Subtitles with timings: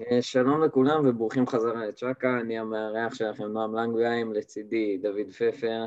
[0.00, 5.86] אה, שלום לכולם וברוכים חזרה לצ'אקה, אני המארח שלכם נועם לנגביים, לצידי דוד פפר,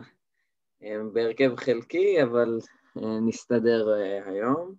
[0.83, 2.59] אה, בהרכב חלקי אבל
[2.97, 3.89] אה, נסתדר
[4.25, 4.75] היום.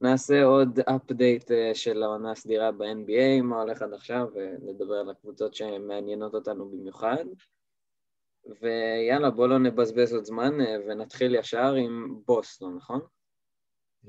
[0.00, 6.34] נעשה עוד אפדייט של העונה הסדירה ב-NBA, מה הולך עד עכשיו, ונדבר על הקבוצות שמעניינות
[6.34, 7.24] אותנו במיוחד.
[8.60, 10.58] ויאללה, בואו לא נבזבז עוד זמן
[10.88, 13.00] ונתחיל ישר עם בוסטון, נכון?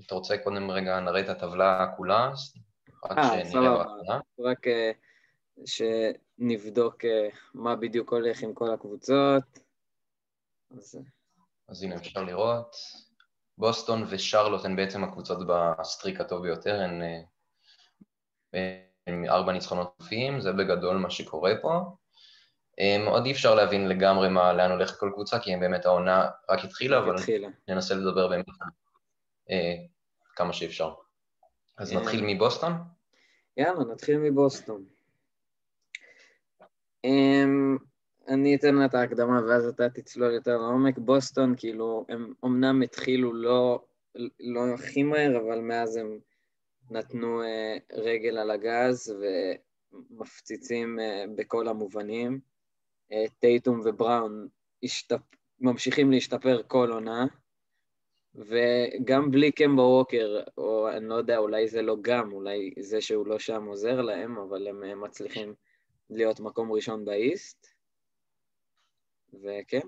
[0.05, 2.31] אתה רוצה קודם רגע נראה את הטבלה כולה?
[3.11, 3.83] אה, סבבה.
[4.39, 4.91] רק אה,
[5.65, 9.43] שנבדוק אה, מה בדיוק הולך עם כל הקבוצות.
[10.77, 10.99] אז,
[11.67, 12.75] אז הנה אפשר לראות.
[13.57, 17.01] בוסטון ושרלוט הן בעצם הקבוצות ב streak הטוב ביותר, הן
[19.07, 21.81] עם ארבע ניצחונות טובים, זה בגדול מה שקורה פה.
[23.07, 26.99] עוד אי אפשר להבין לגמרי מה, לאן הולכת כל קבוצה, כי באמת העונה רק התחילה,
[26.99, 27.47] אבל התחילה.
[27.67, 28.45] ננסה לדבר באמת
[29.49, 29.75] אה,
[30.35, 30.93] כמה שאפשר.
[31.77, 32.73] אז נתחיל מבוסטון?
[33.57, 34.85] יאללה, נתחיל מבוסטון.
[37.05, 37.79] Um,
[38.27, 40.97] אני אתן לה את ההקדמה ואז אתה תצלול יותר לעומק.
[40.97, 43.85] בוסטון, כאילו, הם אמנם התחילו לא,
[44.39, 46.19] לא הכי מהר, אבל מאז הם
[46.91, 47.45] נתנו uh,
[47.93, 49.15] רגל על הגז
[50.01, 52.39] ומפציצים uh, בכל המובנים.
[53.11, 54.47] Uh, טייטום ובראון
[54.83, 55.21] השתפ...
[55.59, 57.25] ממשיכים להשתפר כל עונה.
[58.35, 63.27] וגם בלי קמבה ווקר, או אני לא יודע, אולי זה לא גם, אולי זה שהוא
[63.27, 65.53] לא שם עוזר להם, אבל הם מצליחים
[66.09, 67.67] להיות מקום ראשון באיסט,
[69.33, 69.87] וכן.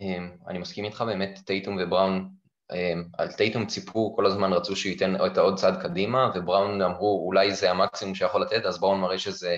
[0.00, 2.28] אמ, אני מסכים איתך, באמת טייטום ובראון,
[2.72, 7.24] אמ, על טייטום ציפו, כל הזמן רצו שהוא ייתן את העוד צעד קדימה, ובראון אמרו,
[7.26, 9.56] אולי זה המקסימום שיכול לתת, אז בראון מראה שזה,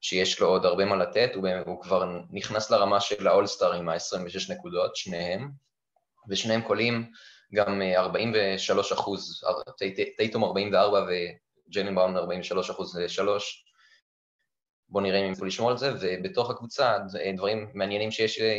[0.00, 3.88] שיש לו עוד הרבה מה לתת, הוא, הוא כבר נכנס לרמה של ה all-star עם
[3.88, 5.50] ה-26 נקודות, שניהם,
[6.28, 7.12] ושניהם קולעים
[7.54, 9.44] גם 43 אה, אחוז,
[10.16, 11.06] טייטום 44
[11.68, 13.64] וג'לן בראון 43 אחוז לשלוש.
[14.88, 16.96] בואו נראה אם יוכלו לשמור על זה, ובתוך הקבוצה
[17.36, 18.54] דברים מעניינים שיש אה,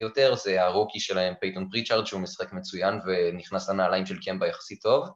[0.00, 4.82] יותר זה ה rookie שלהם, פייטון פריצ'ארד, שהוא משחק מצוין ונכנס לנעליים של קמבה יחסית
[4.82, 5.08] טוב,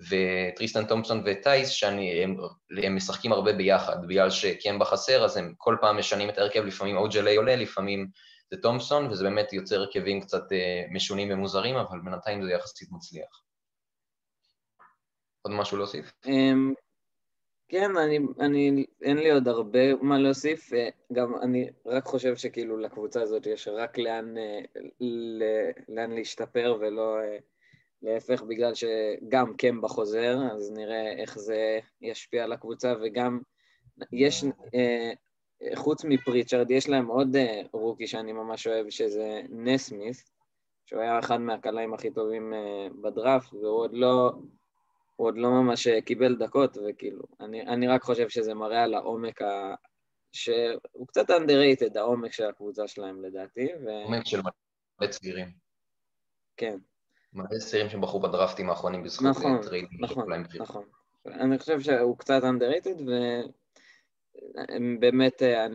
[0.00, 1.98] וטריסטן תומפסון וטייס, שהם
[2.82, 6.96] הם משחקים הרבה ביחד, בגלל שקמבה חסר, אז הם כל פעם משנים את ההרכב, לפעמים
[6.96, 8.08] אוג'לי עולה, לפעמים
[8.52, 13.44] זה תומפסון, וזה באמת יוצר הרכבים קצת אה, משונים ומוזרים, אבל בינתיים זה יחסית מצליח.
[15.42, 16.12] עוד משהו להוסיף?
[16.26, 16.74] אמ,
[17.68, 22.78] כן, אני, אני, אין לי עוד הרבה מה להוסיף, אה, גם אני רק חושב שכאילו
[22.78, 24.60] לקבוצה הזאת יש רק לאן, אה,
[25.88, 27.16] לאן להשתפר ולא
[28.02, 33.40] להפך, בגלל שגם קמבה חוזר, אז נראה איך זה ישפיע על הקבוצה, וגם
[34.12, 34.44] יש
[35.74, 40.24] חוץ מפריצ'רד, יש להם עוד אה, רוקי שאני ממש אוהב, שזה נסמית,
[40.86, 44.32] שהוא היה אחד מהקלעים הכי טובים אה, בדראפט, והוא עוד לא,
[45.16, 48.94] הוא עוד לא ממש אה, קיבל דקות, וכאילו, אני, אני רק חושב שזה מראה על
[48.94, 49.74] העומק ה...
[50.32, 53.68] שהוא קצת underrated, העומק של הקבוצה שלהם לדעתי.
[53.84, 53.90] ו...
[53.90, 54.40] עומק של
[55.00, 55.48] מלא צעירים.
[56.56, 56.78] כן.
[57.32, 59.98] מלא צעירים שבחרו בדראפטים האחרונים בזכות נכון, טריידים.
[60.00, 60.84] נכון, נכון.
[61.26, 63.12] אני חושב שהוא קצת underrated, ו...
[65.00, 65.66] באמת, אה,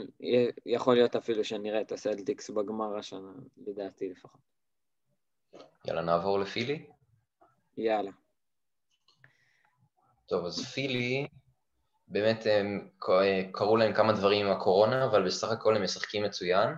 [0.66, 3.31] יכול להיות אפילו שנראה את הסלטיקס בגמר השנה,
[3.67, 4.41] לדעתי לפחות.
[5.88, 6.85] יאללה, נעבור לפילי?
[7.77, 8.11] יאללה.
[10.25, 11.27] טוב, אז פילי,
[12.07, 12.89] באמת הם
[13.51, 16.69] קרו להם כמה דברים עם הקורונה, אבל בסך הכל הם משחקים מצוין.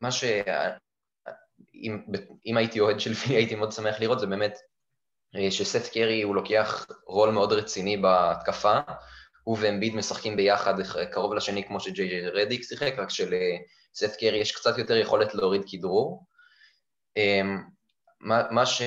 [0.00, 0.24] מה ש...
[1.74, 2.04] אם,
[2.46, 4.58] אם הייתי אוהד של פילי הייתי מאוד שמח לראות, זה באמת
[5.36, 8.80] אה, שסט קרי הוא לוקח רול מאוד רציני בהתקפה,
[9.44, 10.74] הוא ואמביד משחקים ביחד
[11.10, 15.62] קרוב לשני כמו שג'יי ג'יי רדיק שיחק, רק שלסט קרי יש קצת יותר יכולת להוריד
[15.70, 16.24] כדרור.
[17.16, 17.62] אמ,
[18.20, 18.82] מה, מה, ש,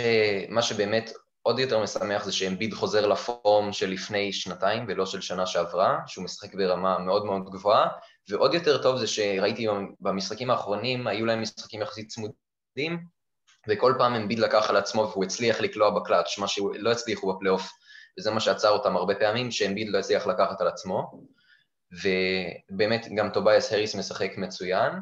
[0.50, 5.46] מה שבאמת עוד יותר משמח זה שאמביד חוזר לפורם של לפני שנתיים ולא של שנה
[5.46, 7.88] שעברה, שהוא משחק ברמה מאוד מאוד גבוהה,
[8.30, 9.68] ועוד יותר טוב זה שראיתי
[10.00, 13.06] במשחקים האחרונים, היו להם משחקים יחסית צמודים,
[13.68, 17.72] וכל פעם אמביד לקח על עצמו והוא הצליח לקלוע בקלאץ', מה שלא הצליחו בפלייאוף
[18.20, 21.22] וזה מה שעצר אותם הרבה פעמים, שאמביד לא הצליח לקחת על עצמו,
[21.92, 24.94] ובאמת גם טובייס הריס משחק מצוין.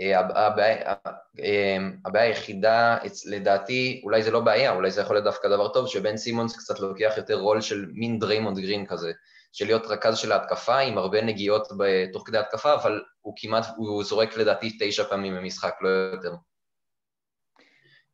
[0.00, 0.46] אה, אה,
[2.04, 6.16] הבעיה היחידה, לדעתי, אולי זה לא בעיה, אולי זה יכול להיות דווקא דבר טוב, שבן
[6.16, 9.12] סימונס קצת לוקח יותר רול של מין דריימונד גרין כזה,
[9.52, 11.68] של להיות רכז של ההתקפה עם הרבה נגיעות
[12.12, 16.34] תוך כדי התקפה, אבל הוא כמעט, הוא זורק לדעתי תשע פעמים במשחק, לא יותר.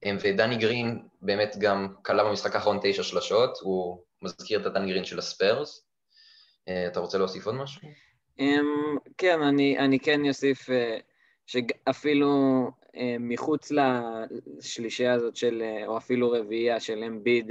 [0.05, 5.05] אה, ודני גרין באמת גם כלה במשחק האחרון תשע שלשות, הוא מזכיר את הדן גרין
[5.05, 5.87] של הספיירס.
[6.69, 7.89] אה, אתה רוצה להוסיף עוד משהו?
[8.39, 10.99] אמ, כן, אני, אני כן אוסיף אה,
[11.47, 12.31] שאפילו
[13.21, 17.51] מחוץ לשלישייה הזאת של, או אפילו רביעייה של אמביד,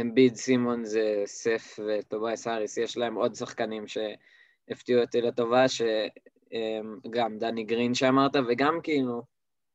[0.00, 7.64] אמביד, סימון זה סף וטובייס האריס, יש להם עוד שחקנים שהפתיעו אותי לטובה, שגם דני
[7.64, 9.22] גרין שאמרת, וגם כאילו,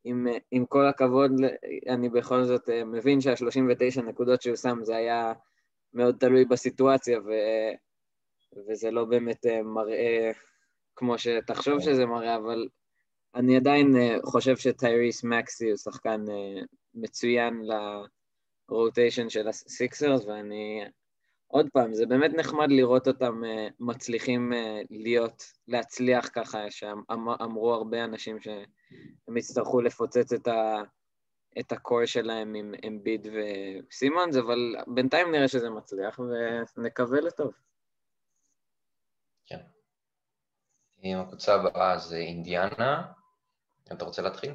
[0.03, 1.31] עם, עם כל הכבוד,
[1.89, 5.33] אני בכל זאת אה, מבין שה-39 נקודות שהוא שם זה היה
[5.93, 7.31] מאוד תלוי בסיטואציה, ו,
[8.67, 10.31] וזה לא באמת אה, מראה
[10.95, 12.67] כמו שתחשוב שזה מראה, אבל
[13.35, 16.25] אני עדיין אה, חושב שטייריס מקסי הוא שחקן
[16.93, 17.61] מצוין
[18.69, 20.83] לרוטיישן של הסיקסרס, ואני...
[21.47, 23.41] עוד פעם, זה באמת נחמד לראות אותם
[23.79, 24.53] מצליחים
[24.89, 28.47] להיות, להצליח ככה, שאמרו הרבה אנשים ש...
[29.27, 30.81] הם יצטרכו לפוצץ את, ה,
[31.59, 36.19] את הקור שלהם עם אמביד וסימונס, אבל בינתיים נראה שזה מצליח
[36.77, 37.53] ונקווה לטוב.
[39.45, 39.59] כן.
[41.01, 43.11] עם הקבוצה הבאה זה אינדיאנה.
[43.93, 44.53] אתה רוצה להתחיל?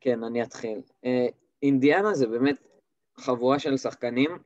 [0.00, 0.80] כן, אני אתחיל.
[1.04, 1.26] אה,
[1.62, 2.56] אינדיאנה זה באמת
[3.16, 4.38] חבורה של שחקנים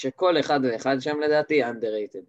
[0.00, 2.24] שכל אחד ואחד שם לדעתי underrated.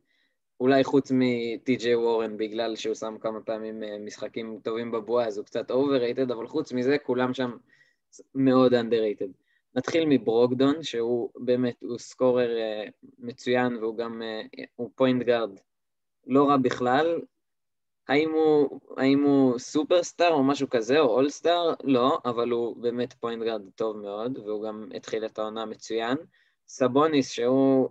[0.59, 5.45] אולי חוץ מטי.ג'יי וורן, בגלל שהוא שם כמה פעמים אה, משחקים טובים בבועה, אז הוא
[5.45, 7.51] קצת overrated, אבל חוץ מזה, כולם שם
[8.35, 9.31] מאוד underrated.
[9.75, 12.83] נתחיל מברוקדון, שהוא באמת, הוא סקורר אה,
[13.19, 14.41] מצוין, והוא גם, אה,
[14.75, 15.59] הוא point guard
[16.27, 17.21] לא רע בכלל.
[18.07, 21.73] האם הוא, האם הוא superstar או משהו כזה, או all-star?
[21.83, 26.17] לא, אבל הוא באמת point guard טוב מאוד, והוא גם התחיל את העונה מצוין.
[26.71, 27.89] סבוניס, שהוא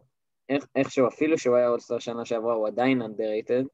[0.48, 3.66] איך, איכשהו, אפילו שהוא היה all-star שנה שעברה, הוא עדיין underrated.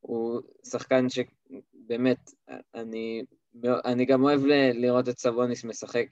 [0.00, 2.30] הוא שחקן שבאמת,
[2.74, 3.24] אני,
[3.64, 6.06] אני גם אוהב ל, לראות את סבוניס משחק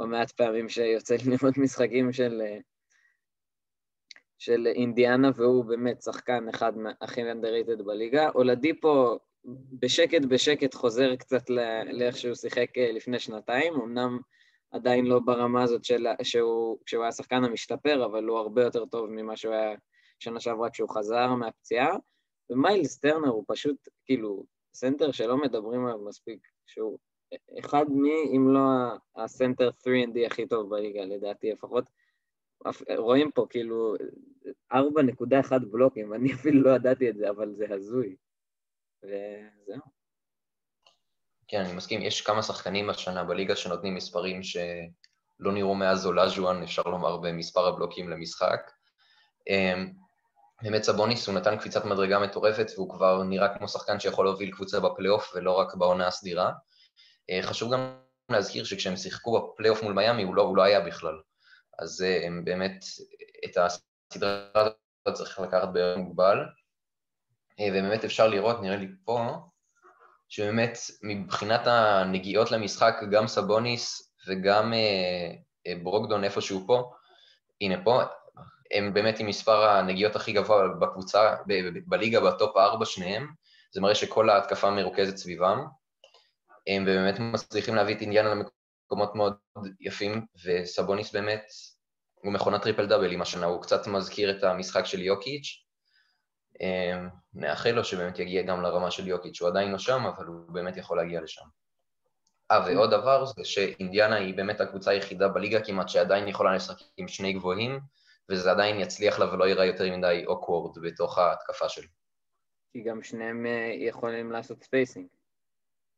[0.00, 2.62] במעט פעמים שיוצא לי לראות משחקים של, אה,
[4.38, 8.28] של אינדיאנה, והוא באמת שחקן אחד הכי underrated בליגה.
[8.34, 9.18] אולדיפו
[9.72, 11.50] בשקט בשקט חוזר קצת
[11.92, 14.18] לאיך שהוא שיחק uh, לפני שנתיים, אמנם
[14.70, 19.10] עדיין לא ברמה הזאת של, שהוא, כשהוא היה שחקן המשתפר, אבל הוא הרבה יותר טוב
[19.10, 19.74] ממה שהוא היה
[20.18, 21.96] שנה שעברה כשהוא חזר מהפציעה.
[22.50, 24.44] ומיילס טרנר הוא פשוט, כאילו,
[24.74, 26.98] סנטר שלא מדברים עליו מספיק, שהוא
[27.58, 28.60] אחד מי, אם לא
[29.16, 31.84] הסנטר 3 and D הכי טוב בליגה, לדעתי לפחות.
[32.96, 33.94] רואים פה כאילו
[34.72, 34.78] 4.1
[35.70, 38.16] בלוקים, אני אפילו לא ידעתי את זה, אבל זה הזוי.
[39.02, 39.99] וזהו.
[41.50, 46.82] כן, אני מסכים, יש כמה שחקנים השנה בליגה שנותנים מספרים שלא נראו מאז אולאז'ואן, אפשר
[46.82, 48.60] לומר, במספר הבלוקים למשחק.
[49.48, 49.92] אמ,
[50.62, 54.80] באמת סבוניס הוא נתן קפיצת מדרגה מטורפת והוא כבר נראה כמו שחקן שיכול להוביל קבוצה
[54.80, 56.52] בפלייאוף ולא רק בעונה הסדירה.
[57.30, 57.96] אה, חשוב גם
[58.28, 61.20] להזכיר שכשהם שיחקו בפלייאוף מול מיאמי הוא לא, הוא לא היה בכלל.
[61.78, 62.84] אז אה, הם באמת,
[63.44, 66.38] את הסדרה הזאת צריך לקחת בערך מוגבל.
[67.60, 69.49] אה, ובאמת אפשר לראות, נראה לי פה,
[70.30, 75.30] שבאמת מבחינת הנגיעות למשחק, גם סבוניס וגם אה,
[75.66, 76.90] אה, ברוקדון איפשהו פה,
[77.60, 78.02] הנה פה,
[78.74, 81.36] הם באמת עם מספר הנגיעות הכי גבוה בקבוצה,
[81.86, 83.26] בליגה בטופ הארבע שניהם,
[83.72, 85.64] זה מראה שכל ההתקפה מרוכזת סביבם,
[86.66, 89.34] הם באמת מצליחים להביא את אינדיאנה למקומות מאוד
[89.80, 91.44] יפים, וסבוניס באמת,
[92.14, 95.64] הוא מכונת טריפל דאבלים השנה, הוא קצת מזכיר את המשחק של יוקיץ',
[97.34, 100.76] נאחל לו שבאמת יגיע גם לרמה של יוקיץ', שהוא עדיין לא שם, אבל הוא באמת
[100.76, 101.44] יכול להגיע לשם.
[102.50, 107.08] אה, ועוד דבר זה שאינדיאנה היא באמת הקבוצה היחידה בליגה כמעט שעדיין יכולה לשחק עם
[107.08, 107.80] שני גבוהים,
[108.28, 111.88] וזה עדיין יצליח לה ולא ייראה יותר מדי awkward בתוך ההתקפה שלו.
[112.72, 115.06] כי גם שניהם אה, יכולים לעשות spacing.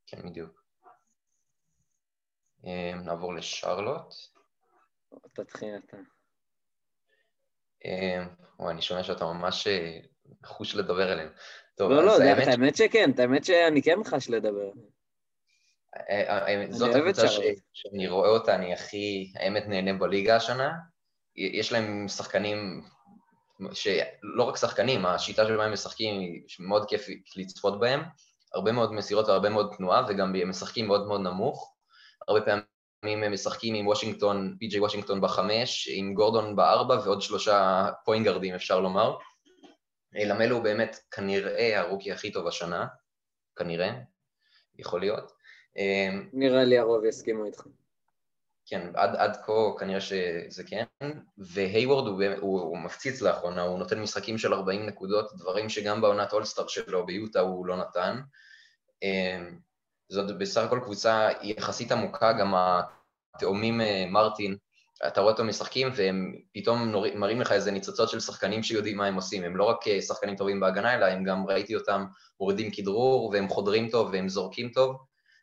[0.07, 0.63] כן, בדיוק.
[2.65, 4.15] אמ, נעבור לשרלוט.
[5.33, 5.97] תתחיל אתה.
[7.85, 8.29] אמ,
[8.59, 10.01] וואי, אני שומע שאתה ממש אה,
[10.45, 11.29] חש לדבר אליהם.
[11.77, 12.49] טוב, לא, לא, האמת...
[12.49, 14.71] האמת שכן, האמת שאני כן חש לדבר.
[15.97, 17.29] אה, אה, זאת הקבוצה
[17.73, 20.73] שאני רואה אותה, אני הכי, האמת, נהנה בליגה השנה.
[21.37, 22.83] יש להם שחקנים,
[23.73, 28.03] שלא רק שחקנים, השיטה שבה הם משחקים היא מאוד כיף לצפות בהם.
[28.55, 31.75] הרבה מאוד מסירות והרבה מאוד תנועה, וגם הם משחקים מאוד מאוד נמוך.
[32.29, 38.55] הרבה פעמים הם משחקים עם וושינגטון, פי.ג'יי וושינגטון בחמש, עם גורדון בארבע ועוד שלושה פוינגרדים,
[38.55, 39.17] אפשר לומר.
[40.15, 42.87] למלו הוא באמת כנראה הרוקי הכי טוב השנה,
[43.57, 43.91] כנראה,
[44.79, 45.33] יכול להיות.
[45.77, 47.63] אמ, נראה לי הרוב יסכימו איתך.
[48.67, 50.85] כן, עד, עד כה כנראה שזה כן,
[51.39, 56.33] והיוורד הוא, הוא, הוא מפציץ לאחרונה, הוא נותן משחקים של 40 נקודות, דברים שגם בעונת
[56.33, 58.21] אולסטאר שלו ביוטה הוא לא נתן.
[59.03, 59.59] אמ,
[60.09, 62.55] זאת בסך הכל קבוצה יחסית עמוקה, גם
[63.35, 64.57] התאומים אה, מרטין
[65.07, 69.15] אתה רואה אותם משחקים והם פתאום מראים לך איזה ניצוצות של שחקנים שיודעים מה הם
[69.15, 72.05] עושים, הם לא רק אה, שחקנים טובים בהגנה, אלא הם גם ראיתי אותם
[72.41, 74.97] מורידים כדרור והם חודרים טוב והם זורקים טוב,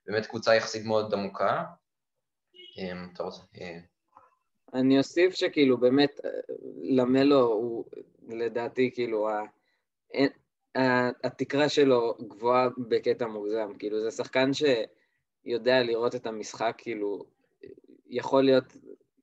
[0.08, 1.64] באמת קבוצה יחסית מאוד עמוקה.
[2.78, 3.42] אמ, אתה רוצה...
[3.62, 3.80] אה,
[4.74, 6.20] אני אוסיף שכאילו באמת
[6.82, 7.86] למלו הוא
[8.28, 9.30] לדעתי כאילו
[11.24, 17.26] התקרה שלו גבוהה בקטע מוגזם, כאילו זה שחקן שיודע לראות את המשחק, כאילו
[18.08, 18.74] יכול להיות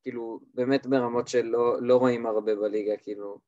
[0.07, 3.39] כאילו באמת ברמות שלא לא רואים הרבה בליגה, כאילו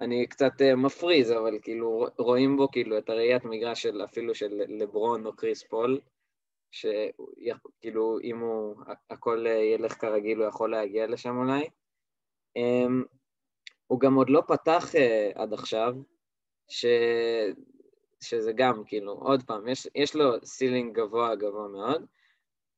[0.00, 4.62] אני קצת אה, מפריז, אבל כאילו רואים בו כאילו את הראיית מגרש של אפילו של
[4.68, 6.00] לברון או קריס פול,
[6.70, 8.76] שכאילו אם הוא,
[9.10, 11.68] הכל ילך כרגיל הוא יכול להגיע לשם אולי.
[12.56, 13.04] אמ,
[13.86, 15.94] הוא גם עוד לא פתח uh, עד עכשיו,
[16.68, 16.86] ש...
[18.20, 22.06] שזה גם, כאילו, עוד פעם, יש, יש לו ceiling גבוה גבוה מאוד.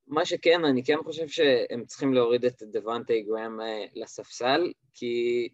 [0.06, 5.48] מה שכן, אני כן חושב שהם צריכים להוריד את דוונטי גראם uh, לספסל, כי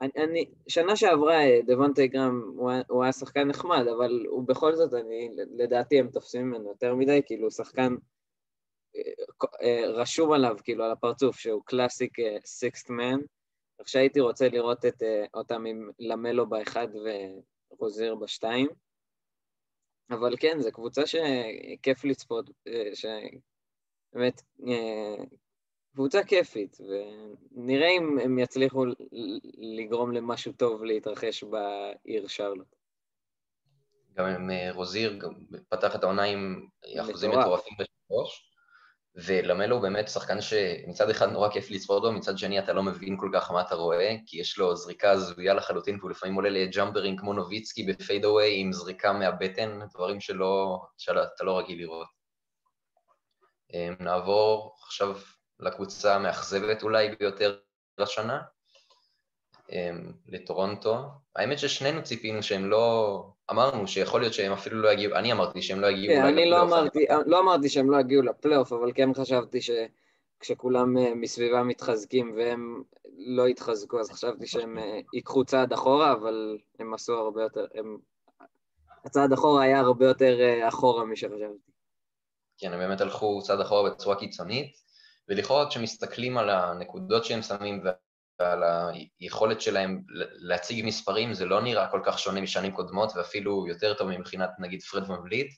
[0.00, 4.94] אני, אני, שנה שעברה דוונטי גראם הוא, הוא היה שחקן נחמד, אבל הוא בכל זאת,
[4.94, 7.94] אני, לדעתי הם תופסים ממנו יותר מדי, כאילו, הוא שחקן
[8.96, 13.20] uh, רשום עליו, כאילו, על הפרצוף, שהוא קלאסיק סיקסט מן,
[13.80, 15.02] כך שהייתי רוצה לראות את,
[15.34, 16.88] אותם עם למלו באחד
[17.70, 18.68] ורוזיר בשתיים.
[20.10, 22.90] אבל כן, זו קבוצה שכיף לצפות, אה,
[24.14, 25.36] שבאמת, uh,
[25.94, 26.78] קבוצה כיפית,
[27.56, 28.84] ונראה אם הם יצליחו
[29.78, 32.74] לגרום למשהו טוב להתרחש בעיר שרלוט.
[34.16, 35.32] גם עם רוזיר, גם
[35.68, 36.66] פתח את העונה עם
[37.00, 38.50] אחוזים מטורפים בשלוש.
[39.16, 43.16] ולמלו הוא באמת שחקן שמצד אחד נורא כיף לצפות בו, מצד שני אתה לא מבין
[43.20, 47.16] כל כך מה אתה רואה, כי יש לו זריקה הזויה לחלוטין, והוא לפעמים עולה לג'אמפרים
[47.16, 52.23] כמו נוביצקי בפייד אווי עם זריקה מהבטן, דברים שלא, שאתה לא רגיל לראות.
[53.74, 55.16] אמ, נעבור עכשיו
[55.60, 57.58] לקבוצה המאכזבת אולי ביותר
[57.98, 58.42] השנה,
[59.72, 60.96] אמ, לטורונטו.
[61.36, 63.26] האמת ששנינו ציפינו שהם לא...
[63.50, 66.62] אמרנו שיכול להיות שהם אפילו לא יגיעו, אני אמרתי שהם לא יגיעו כן, אני לא
[66.62, 72.82] אמרתי, לא אמרתי שהם לא יגיעו לפלייאוף, אבל כן חשבתי שכשכולם אה, מסביבם מתחזקים והם
[73.18, 77.66] לא יתחזקו, אז חשבתי שהם אה, ייקחו צעד אחורה, אבל הם עשו הרבה יותר...
[77.74, 77.98] הם...
[79.04, 81.73] הצעד אחורה היה הרבה יותר אה, אחורה משחשבתי.
[82.64, 84.72] כן, הם באמת הלכו צעד אחורה בצורה קיצונית,
[85.28, 87.84] ולכאורה כשמסתכלים על הנקודות שהם שמים
[88.38, 88.62] ועל
[89.20, 90.02] היכולת שלהם
[90.34, 94.82] להציג מספרים, זה לא נראה כל כך שונה משנים קודמות, ואפילו יותר טוב מבחינת נגיד
[94.82, 95.52] פרד מבליט,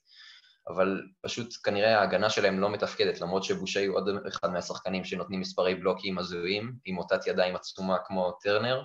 [0.69, 5.75] אבל פשוט כנראה ההגנה שלהם לא מתפקדת, למרות שבושי הוא עוד אחד מהשחקנים שנותנים מספרי
[5.75, 8.83] בלוקים הזויים, עם מוטת ידיים עצומה כמו טרנר,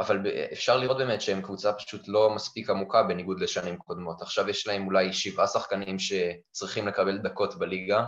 [0.00, 0.18] אבל
[0.52, 4.22] אפשר לראות באמת שהם קבוצה פשוט לא מספיק עמוקה בניגוד לשנים קודמות.
[4.22, 8.04] עכשיו יש להם אולי שבעה שחקנים שצריכים לקבל דקות בליגה,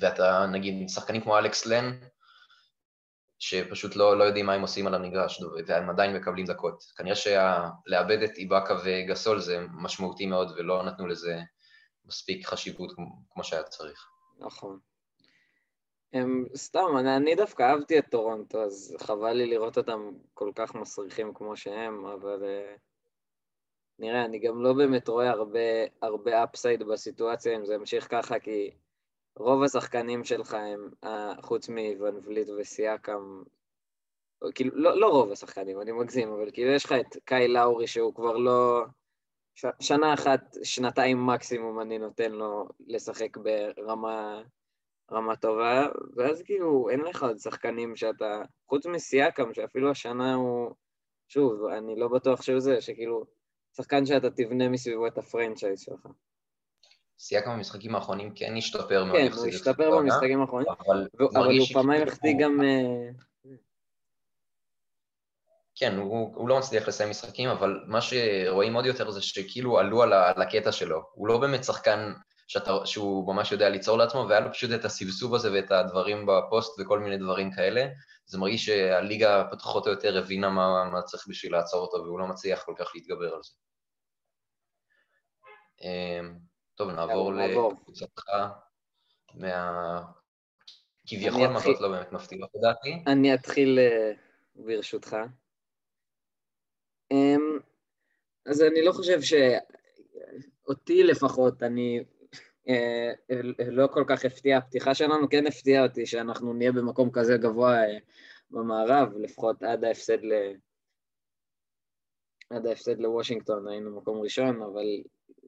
[0.00, 1.98] ואתה, נגיד, שחקנים כמו אלכס לן,
[3.38, 6.84] שפשוט לא, לא יודעים מה הם עושים על המגרש, והם עדיין מקבלים דקות.
[6.96, 11.40] כנראה שלאבד את איבאקה וגסול זה משמעותי מאוד, ולא נתנו לזה
[12.04, 12.92] מספיק חשיבות
[13.30, 14.06] כמו שהיה צריך.
[14.38, 14.78] נכון.
[16.14, 20.74] הם, סתם, אני, אני דווקא אהבתי את טורונטו, אז חבל לי לראות אותם כל כך
[20.74, 22.78] מסריחים כמו שהם, אבל uh,
[23.98, 25.58] נראה, אני גם לא באמת רואה הרבה,
[26.02, 28.70] הרבה אפסייד בסיטואציה אם זה ימשיך ככה, כי
[29.36, 33.42] רוב השחקנים שלך הם, אה, חוץ מוון וליט וסיאקם,
[34.54, 38.14] כאילו, לא, לא רוב השחקנים, אני מגזים, אבל כאילו יש לך את קאי לאורי שהוא
[38.14, 38.84] כבר לא...
[39.54, 44.42] ש, שנה אחת, שנתיים מקסימום אני נותן לו לשחק ברמה
[45.12, 50.70] רמה טובה, ואז כאילו אין לך עוד שחקנים שאתה, חוץ מסיאקם, שאפילו השנה הוא,
[51.28, 53.24] שוב, אני לא בטוח שהוא זה, שכאילו,
[53.76, 56.06] שחקן שאתה תבנה מסביבו את הפרנצ'ייז שלך.
[57.18, 59.18] סייקם במשחקים האחרונים כן השתפר מאוד.
[59.18, 62.62] כן, הוא השתפר במשחקים האחרונים, אבל, אבל הוא פעמיים החטיא גם...
[62.62, 63.10] אה,
[65.74, 70.02] כן, הוא, הוא לא מצליח לסיים משחקים, אבל מה שרואים עוד יותר זה שכאילו עלו
[70.02, 71.02] על, על הקטע שלו.
[71.12, 72.12] הוא לא באמת שחקן
[72.46, 76.80] שאתה, שהוא ממש יודע ליצור לעצמו, והיה לו פשוט את הסבסוב הזה ואת הדברים בפוסט
[76.80, 77.86] וכל מיני דברים כאלה.
[78.26, 82.26] זה מרגיש שהליגה פחות או יותר הבינה מה, מה צריך בשביל לעצור אותו, והוא לא
[82.26, 83.52] מצליח כל כך להתגבר על זה.
[85.82, 86.38] אמ,
[86.74, 88.24] טוב, נעבור לקבוצתך
[89.34, 90.02] מה...
[91.06, 93.02] כביכול מטות לא באמת מפתיעות לדעתי.
[93.06, 94.12] אני אתחיל אה,
[94.54, 95.16] ברשותך.
[97.10, 97.58] אמ,
[98.46, 99.34] אז אני לא חושב ש...
[100.68, 102.04] אותי לפחות, אני
[103.66, 107.98] לא כל כך הפתיע, הפתיחה שלנו כן הפתיעה אותי שאנחנו נהיה במקום כזה גבוה אה,
[108.50, 110.32] במערב, לפחות עד ההפסד ל...
[112.50, 114.84] עד ההפסד לוושינגטון היינו מקום ראשון, אבל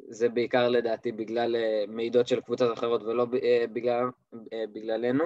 [0.08, 4.04] זה בעיקר לדעתי בגלל אה, מעידות של קבוצות אחרות ולא אה, בגלל,
[4.52, 5.24] אה, בגללנו.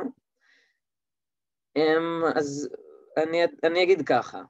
[1.76, 2.68] אמ, אז
[3.16, 4.42] אני, אני אגיד ככה,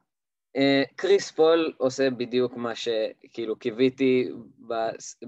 [0.97, 4.29] קריס פול עושה בדיוק מה שכאילו קיוויתי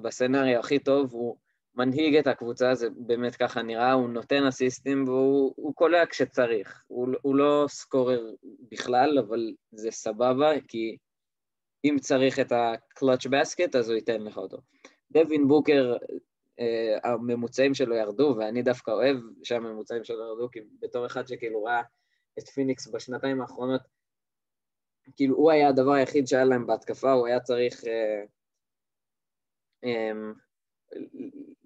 [0.02, 1.36] בסצנריו הכי טוב, הוא
[1.74, 6.84] מנהיג את הקבוצה, זה באמת ככה נראה, הוא נותן אסיסטים והוא קולע כשצריך.
[6.86, 8.30] הוא, הוא לא סקורר
[8.70, 10.96] בכלל, אבל זה סבבה, כי
[11.84, 14.58] אם צריך את ה-clutch basket, אז הוא ייתן לך אותו.
[15.10, 15.96] דווין בוקר,
[16.60, 21.82] אה, הממוצעים שלו ירדו, ואני דווקא אוהב שהממוצעים שלו ירדו, כי בתור אחד שכאילו ראה
[22.38, 23.80] את פיניקס בשנתיים האחרונות,
[25.16, 28.24] כאילו הוא היה הדבר היחיד שהיה להם בהתקפה, הוא היה צריך אה,
[29.84, 30.12] אה,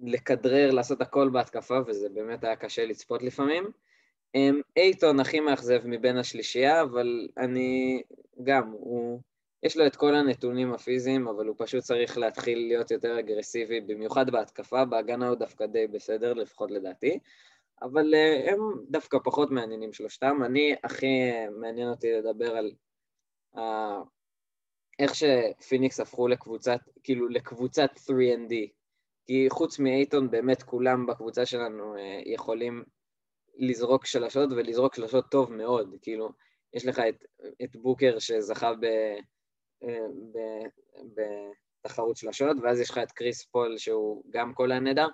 [0.02, 3.70] לכדרר, לעשות הכל בהתקפה, וזה באמת היה קשה לצפות לפעמים.
[4.34, 8.02] אה, אייטון הכי מאכזב מבין השלישייה, אבל אני
[8.44, 9.20] גם, הוא...
[9.62, 14.30] יש לו את כל הנתונים הפיזיים, אבל הוא פשוט צריך להתחיל להיות יותר אגרסיבי, במיוחד
[14.30, 17.18] בהתקפה, בהגנה הוא דווקא די בסדר, לפחות לדעתי,
[17.82, 20.42] אבל uh, הם דווקא פחות מעניינים שלושתם.
[20.44, 22.72] אני, הכי מעניין אותי לדבר על
[23.56, 23.60] uh,
[24.98, 28.54] איך שפיניקס הפכו לקבוצת, כאילו לקבוצת 3ND,
[29.26, 32.84] כי חוץ מאייטון באמת כולם בקבוצה שלנו uh, יכולים
[33.58, 36.28] לזרוק שלשות ולזרוק שלשות טוב מאוד, כאילו
[36.74, 37.24] יש לך את,
[37.64, 38.86] את בוקר שזכה ב...
[41.84, 45.08] בתחרות שלשות, ואז יש לך את קריס פול שהוא גם קולע נהדר,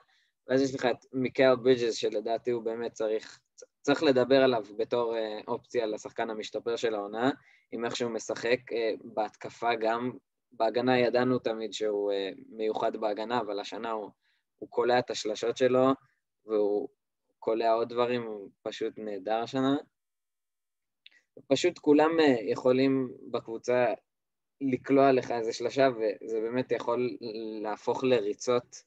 [0.49, 3.41] ואז יש לך את מיקל ברידג'ס שלדעתי הוא באמת צריך,
[3.81, 7.31] צריך לדבר עליו בתור אה, אופציה לשחקן המשתפר של העונה,
[7.73, 10.13] עם איך שהוא משחק אה, בהתקפה גם,
[10.53, 14.11] בהגנה ידענו תמיד שהוא אה, מיוחד בהגנה, אבל השנה הוא,
[14.59, 15.89] הוא קולע את השלשות שלו,
[16.47, 16.89] והוא
[17.39, 19.77] קולע עוד דברים, הוא פשוט נהדר השנה.
[21.47, 22.11] פשוט כולם
[22.51, 23.87] יכולים בקבוצה
[24.61, 27.17] לקלוע לך איזה שלושה, וזה באמת יכול
[27.63, 28.83] להפוך לריצות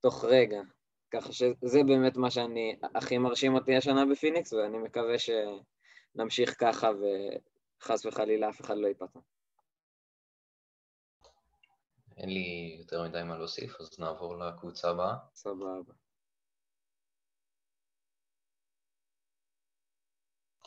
[0.00, 0.60] תוך רגע.
[1.10, 6.90] ככה שזה באמת מה שאני, הכי מרשים אותי השנה בפיניקס, ואני מקווה שנמשיך ככה
[7.80, 9.20] וחס וחלילה אף אחד לא ייפתח.
[12.16, 15.14] אין לי יותר מדי מה להוסיף, אז נעבור לקבוצה הבאה.
[15.34, 15.92] סבבה.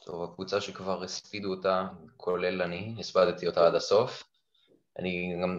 [0.06, 1.88] טוב, הקבוצה שכבר הספידו אותה,
[2.18, 4.24] כולל אני, הספדתי אותה עד הסוף.
[5.00, 5.58] אני גם...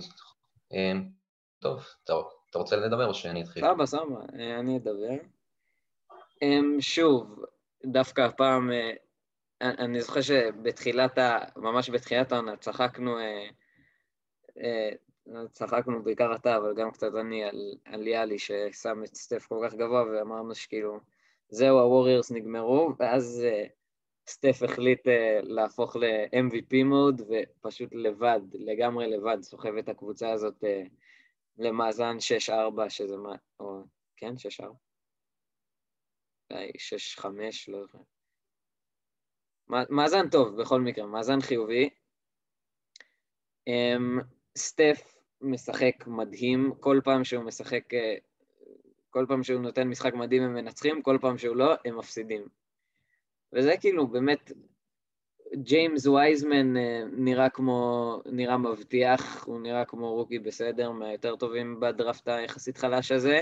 [0.73, 0.93] אה,
[1.59, 1.87] טוב,
[2.51, 3.65] אתה רוצה לדבר או שאני אתחיל?
[3.65, 5.25] סבבה, סבבה, אה, אני אדבר.
[6.43, 7.45] אה, שוב,
[7.87, 8.71] דווקא הפעם,
[9.61, 11.39] אני זוכר שבתחילת ה...
[11.57, 13.17] ממש בתחילת העונה צחקנו,
[15.53, 19.75] צחקנו בעיקר אתה, אבל גם קצת אני, על, על יאלי ששם את סטף כל כך
[19.75, 21.01] גבוה, ואמרנו שכאילו,
[21.49, 23.45] זהו, הווריורס נגמרו, ואז
[24.27, 25.11] סטף החליט uh,
[25.43, 30.89] להפוך ל-MVP מוד, ופשוט לבד, לגמרי לבד, סוחב את הקבוצה הזאת uh,
[31.59, 32.17] למאזן
[32.49, 32.53] 6-4,
[32.89, 33.35] שזה מה...
[33.61, 33.83] או...
[34.17, 34.65] כן, 6-4?
[36.51, 36.71] אולי
[37.19, 37.27] 6-5,
[37.69, 37.99] לא זוכר.
[39.69, 41.91] מאזן טוב, בכל מקרה, מאזן חיובי.
[43.69, 44.25] Um,
[44.57, 47.97] סטף משחק מדהים, כל פעם שהוא משחק, uh,
[49.11, 52.43] כל פעם שהוא נותן משחק מדהים הם מנצחים, כל פעם שהוא לא, הם מפסידים.
[53.53, 54.53] וזה כאילו באמת,
[55.55, 62.29] ג'יימס וייזמן אה, נראה כמו, נראה מבטיח, הוא נראה כמו rookie בסדר, מהיותר טובים בדראפט
[62.29, 63.41] היחסית חלש הזה,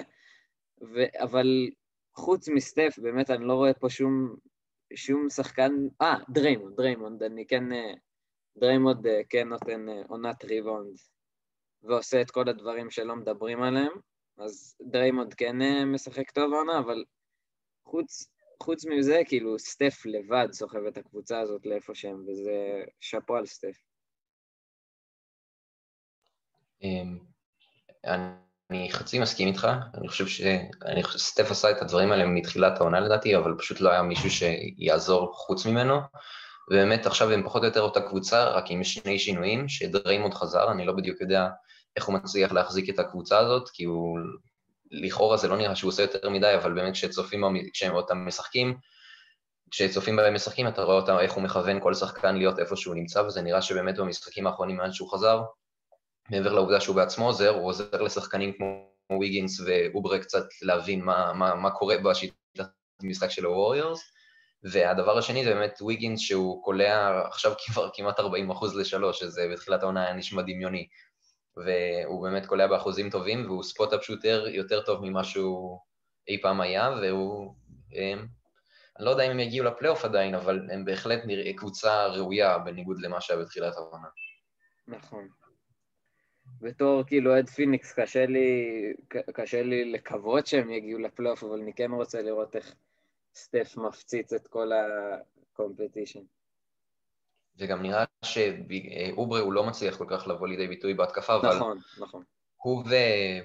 [0.82, 1.70] ו, אבל
[2.14, 4.36] חוץ מסטף, באמת אני לא רואה פה שום,
[4.94, 7.92] שום שחקן, אה, דריימונד, דריימונד, אני כן, אה,
[8.58, 10.96] דריימונד אה, כן נותן עונת ריבונד,
[11.82, 13.92] ועושה את כל הדברים שלא מדברים עליהם,
[14.38, 17.04] אז דריימונד כן משחק טוב העונה, אבל
[17.84, 18.30] חוץ,
[18.62, 23.76] חוץ מזה, כאילו, סטף לבד סוחב את הקבוצה הזאת לאיפה שהם, וזה שאפו על סטף.
[26.82, 27.18] אמ,
[28.04, 33.54] אני חצי מסכים איתך, אני חושב שסטף עשה את הדברים האלה מתחילת העונה לדעתי, אבל
[33.58, 35.98] פשוט לא היה מישהו שיעזור חוץ ממנו,
[36.70, 40.86] ובאמת עכשיו הם פחות או יותר אותה קבוצה, רק עם שני שינויים, שדריימונד חזר, אני
[40.86, 41.48] לא בדיוק יודע
[41.96, 44.18] איך הוא מצליח להחזיק את הקבוצה הזאת, כי הוא
[44.90, 48.78] לכאורה זה לא נראה שהוא עושה יותר מדי, אבל באמת כשצופים, כשהם אותם משחקים,
[49.70, 53.20] כשצופים בהם משחקים, אתה רואה אותם, איך הוא מכוון כל שחקן להיות איפה שהוא נמצא,
[53.20, 55.42] וזה נראה שבאמת במשחקים האחרונים מאז שהוא חזר,
[56.30, 58.88] מעבר לעובדה שהוא בעצמו עוזר, הוא עוזר לשחקנים כמו
[59.20, 62.34] ויגינס ואוברה קצת להבין מה, מה, מה קורה בשיטת
[63.02, 64.00] המשחק של הווריורס,
[64.62, 68.22] והדבר השני זה באמת ויגינס שהוא קולע עכשיו כבר כמעט 40%
[68.76, 70.86] לשלוש, שזה בתחילת העונה היה נשמע דמיוני.
[71.64, 75.78] והוא באמת קולע באחוזים טובים, והוא spot-up shooter יותר טוב ממה שהוא
[76.28, 77.54] אי פעם היה, והוא...
[77.92, 78.26] הם,
[78.98, 83.00] אני לא יודע אם הם יגיעו לפלייאוף עדיין, אבל הם בהחלט נראה קבוצה ראויה בניגוד
[83.00, 84.08] למה שהיה בתחילת העונה.
[84.86, 85.28] נכון.
[86.60, 88.72] בתור כאילו אוהד פיניקס קשה לי,
[89.08, 92.74] קשה לי לקוות שהם יגיעו לפלייאוף, אבל אני כן רוצה לראות איך
[93.34, 96.20] סטף מפציץ את כל ה competition.
[97.58, 101.56] וגם נראה שאוברה הוא לא מצליח כל כך לבוא לידי ביטוי בהתקפה, אבל...
[101.56, 102.22] נכון, נכון.
[102.62, 102.94] הוא, ו,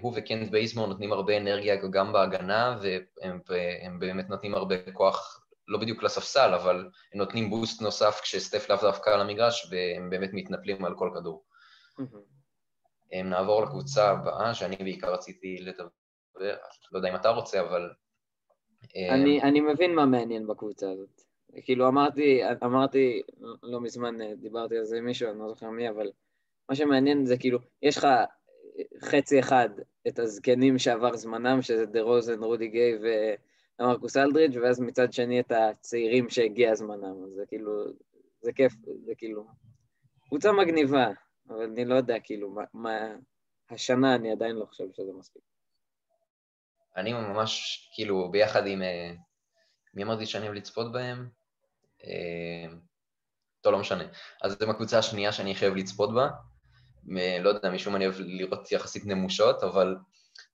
[0.01, 5.79] הוא וקנט בייסמור נותנים הרבה אנרגיה גם בהגנה, והם והם באמת נותנים הרבה כוח, לא
[5.79, 10.85] בדיוק לספסל, אבל הם נותנים בוסט נוסף כשסטף לאו דווקא על המגרש, והם באמת מתנפלים
[10.85, 11.43] על כל כדור.
[11.99, 13.23] Mm-hmm.
[13.23, 15.87] נעבור לקבוצה הבאה, שאני בעיקר רציתי לדבר,
[16.91, 17.89] לא יודע אם אתה רוצה, אבל...
[19.11, 21.21] אני, אני מבין מה מעניין בקבוצה הזאת.
[21.61, 23.21] כאילו אמרתי, אמרתי,
[23.63, 26.11] לא מזמן דיברתי על זה עם מישהו, אני לא זוכר מי, אבל
[26.69, 28.07] מה שמעניין זה כאילו, יש לך
[29.03, 29.69] חצי אחד
[30.07, 32.93] את הזקנים שעבר זמנם, שזה דה רוזן, רודי גיי
[33.79, 37.83] ומרקוס אלדריץ', ואז מצד שני את הצעירים שהגיע זמנם, אז זה כאילו,
[38.41, 38.73] זה כיף,
[39.05, 39.47] זה כאילו,
[40.27, 41.07] קבוצה מגניבה,
[41.49, 43.15] אבל אני לא יודע כאילו מה, מה
[43.69, 45.41] השנה אני עדיין לא חושב שזה מספיק.
[46.97, 48.81] אני ממש, כאילו, ביחד עם...
[48.81, 49.13] אה,
[49.93, 51.29] מי אמרתי שאני אוהב לצפות בהם?
[52.07, 52.73] אה,
[53.61, 54.03] טוב, לא משנה.
[54.43, 56.27] אז זו הקבוצה השנייה שאני חייב לצפות בה.
[57.41, 59.95] לא יודע, משום אני אוהב לראות יחסית נמושות, אבל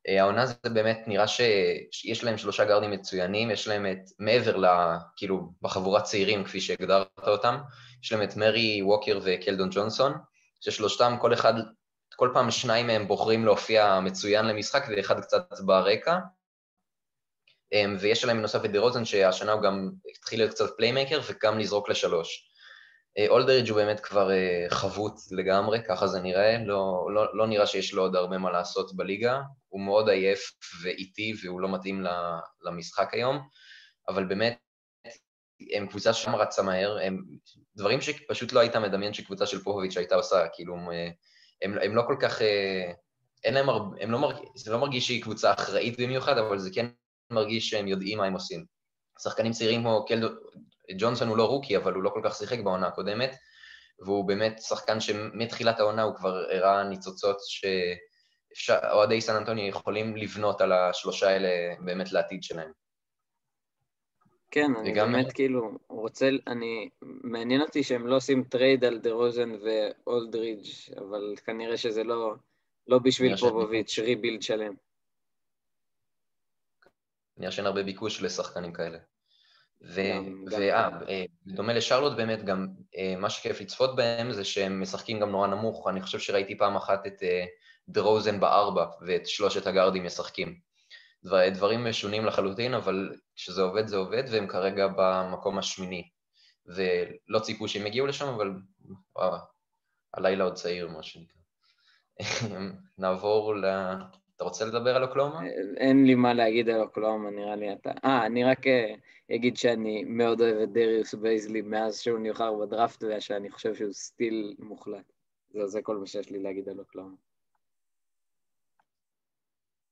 [0.07, 4.65] אה, העונה זה באמת נראה שיש להם שלושה גארדים מצוינים, יש להם את, מעבר ל...
[5.15, 7.57] כאילו, בחבורת צעירים, כפי שהגדרת אותם,
[8.03, 10.13] יש להם את מרי ווקר וקלדון ג'ונסון,
[10.61, 11.53] ששלושתם, כל אחד,
[12.15, 16.17] כל פעם שניים מהם בוחרים להופיע מצוין למשחק ואחד קצת ברקע.
[17.73, 21.59] אה, ויש להם בנוסף את דה רוזן, שהשנה הוא גם התחיל להיות קצת playmaker וגם
[21.59, 22.49] לזרוק לשלוש.
[23.27, 27.93] אולדרידג' הוא באמת כבר אה, חבוט לגמרי, ככה זה נראה, לא, לא, לא נראה שיש
[27.93, 30.51] לו עוד הרבה מה לעשות בליגה, הוא מאוד עייף
[30.83, 32.05] ואיטי והוא לא מתאים
[32.61, 33.39] למשחק היום,
[34.07, 34.57] אבל באמת,
[35.75, 37.23] הם קבוצה שם רצה מהר, הם
[37.75, 40.75] דברים שפשוט לא היית מדמיין שקבוצה של פוהוביץ' הייתה עושה, כאילו,
[41.61, 42.91] הם, הם לא כל כך, אה,
[43.43, 46.69] אין להם הרבה, הם לא מרגיש, זה לא מרגיש שהיא קבוצה אחראית במיוחד, אבל זה
[46.73, 46.85] כן
[47.31, 48.65] מרגיש שהם יודעים מה הם עושים.
[49.23, 50.27] שחקנים צעירים כמו קלדו,
[50.97, 53.35] ג'ונסון הוא לא רוקי, אבל הוא לא כל כך שיחק בעונה הקודמת,
[54.05, 57.37] והוא באמת שחקן שמתחילת העונה הוא כבר הראה ניצוצות
[58.53, 62.71] שאוהדי סן אנטוני יכולים לבנות על השלושה האלה באמת לעתיד שלהם.
[64.51, 65.11] כן, אני וגם...
[65.11, 71.35] באמת כאילו רוצה, אני, מעניין אותי שהם לא עושים trade על דה רוזן ואולדרידג', אבל
[71.45, 72.33] כנראה שזה לא,
[72.87, 74.73] לא בשביל פופוביץ', rebuild שלם.
[77.39, 78.97] נראה שאין הרבה ביקוש לשחקנים כאלה.
[79.81, 85.47] ובדומה אה, לשרלוט באמת, גם אה, מה שכיף לצפות בהם זה שהם משחקים גם נורא
[85.47, 85.87] נמוך.
[85.87, 87.45] אני חושב שראיתי פעם אחת את אה,
[87.89, 90.59] דה רוזן בארבע ואת שלושת הגארדים משחקים.
[91.53, 96.09] דברים משונים לחלוטין, אבל כשזה עובד זה עובד, והם כרגע במקום השמיני.
[96.65, 98.51] ולא ציפו שהם יגיעו לשם, אבל
[99.15, 99.37] וואו,
[100.13, 101.41] הלילה עוד צעיר, מה שנקרא.
[102.97, 103.65] נעבור ל...
[104.39, 105.41] אתה רוצה לדבר על אוקלהומה?
[105.77, 107.91] אין לי מה להגיד על אוקלהומה, נראה לי אתה...
[108.05, 108.93] אה, אני רק אה,
[109.35, 114.55] אגיד שאני מאוד אוהב את דריוס בייזלי מאז שהוא נבחר בדראפט, ושאני חושב שהוא steal
[114.59, 115.13] מוחלט.
[115.49, 117.15] זה, זה כל מה שיש לי להגיד על אוקלהומה.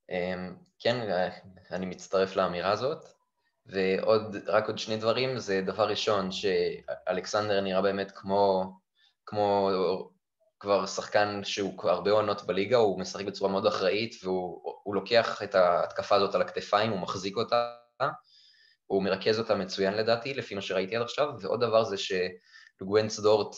[0.10, 1.10] אמ, כן,
[1.72, 3.06] אני מצטרף לאמירה הזאת.
[3.66, 8.74] ועוד, רק עוד שני דברים, זה דבר ראשון, שאלכסנדר נראה באמת כמו,
[9.26, 9.70] כמו
[10.60, 15.56] כבר שחקן שהוא כבר הרבה עונות בליגה, הוא משחק בצורה מאוד אחראית, והוא לוקח את
[15.56, 17.74] ההתקפה הזאת על הכתפיים, הוא מחזיק אותה,
[18.86, 23.56] הוא מרכז אותה מצוין לדעתי, לפי מה שראיתי עד עכשיו, ועוד דבר זה שלוגוונס דורט,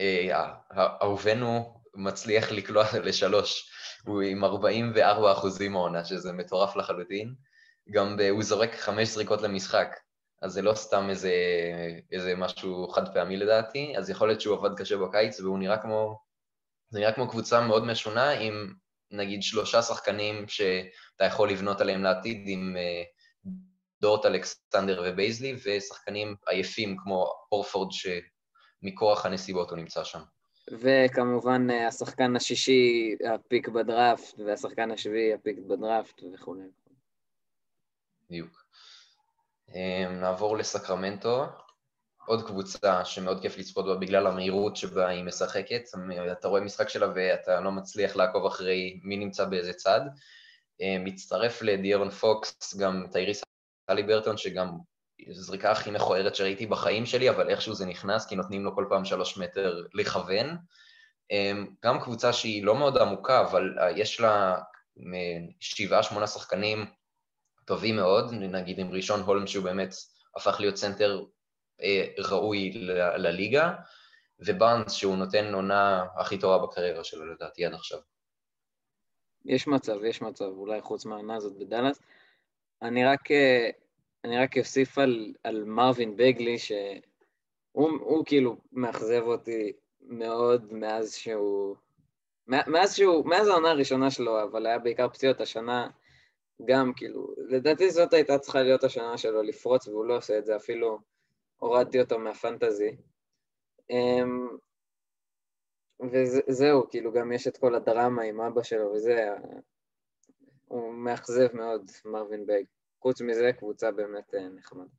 [0.00, 0.52] אה,
[1.02, 3.70] אהובנו, מצליח לקלוע לשלוש,
[4.06, 7.34] הוא עם 44 אחוזים העונה, שזה מטורף לחלוטין.
[7.90, 9.88] גם הוא זורק חמש זריקות למשחק,
[10.42, 11.32] אז זה לא סתם איזה,
[12.12, 16.18] איזה משהו חד פעמי לדעתי, אז יכול להיות שהוא עבד קשה בקיץ והוא נראה כמו,
[16.88, 18.74] זה נראה כמו קבוצה מאוד משונה עם
[19.10, 23.02] נגיד שלושה שחקנים שאתה יכול לבנות עליהם לעתיד עם אה,
[24.00, 30.20] דורט אלכסנדר ובייזלי, ושחקנים עייפים כמו אורפורד שמכורח הנסיבות הוא נמצא שם.
[30.70, 36.54] וכמובן אה, השחקן השישי, הפיק בדראפט, והשחקן השביעי, הפיק בדראפט וכו'.
[38.30, 38.63] בדיוק.
[39.68, 41.46] אמ, נעבור לסקרמנטו,
[42.26, 45.82] עוד קבוצה שמאוד כיף לצפות בה בגלל המהירות שבה היא משחקת.
[46.32, 50.00] אתה רואה משחק שלה ואתה לא מצליח לעקוב אחרי מי נמצא באיזה צד.
[50.80, 53.42] אמ, מצטרף לדיארון פוקס גם טייריס
[54.06, 54.70] ברטון, שגם
[55.30, 59.04] זריקה הכי מכוערת שראיתי בחיים שלי, אבל איכשהו זה נכנס, כי נותנים לו כל פעם
[59.04, 60.56] שלוש מטר לכוון.
[61.30, 64.58] אמ, גם קבוצה שהיא לא מאוד עמוקה, אבל אה, יש לה
[65.60, 66.86] שבעה, שמונה שחקנים
[67.64, 69.94] טובים מאוד, נגיד עם רישון הולמס שהוא באמת
[70.36, 71.24] הפך להיות סנטר
[71.82, 73.74] אה, ראוי ל- לליגה,
[74.38, 77.98] ובאנס שהוא נותן עונה הכי טובה בקריירה שלו לדעתי עד עכשיו.
[79.44, 82.00] יש מצב, יש מצב, אולי חוץ מהעונה הזאת בדאלאס.
[82.82, 83.70] אני רק, אה,
[84.24, 87.00] אני רק אוסיף על, על מרווין בגלי, שהוא
[87.72, 91.76] הוא כאילו מאכזב אותי מאוד מאז שהוא
[92.46, 95.88] מאז שהוא, מאז העונה הראשונה שלו, אבל היה בעיקר פציעות השנה,
[96.64, 100.56] גם כאילו, לדעתי זאת הייתה צריכה להיות השנה שלו לפרוץ, והוא לא עושה את זה,
[100.56, 100.98] אפילו
[101.56, 102.96] הורדתי אותו מהפנטזי.
[103.90, 104.48] אמ,
[106.12, 109.28] וזהו, כאילו גם יש את כל הדרמה עם אבא שלו וזה,
[110.64, 112.66] הוא מאכזב מאוד, מרווין בייג.
[113.00, 114.90] חוץ מזה, קבוצה באמת אה, נחמדה.